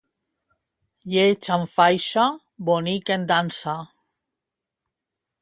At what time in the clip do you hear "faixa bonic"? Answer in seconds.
1.73-3.13